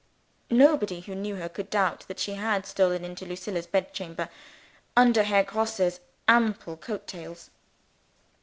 [0.49, 4.29] Nobody who knew her could doubt that she had stolen into Lucilla's bed chamber,
[4.97, 7.51] under cover of Herr Grosse's ample coat tails.